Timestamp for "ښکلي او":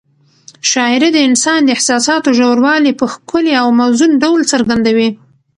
3.13-3.67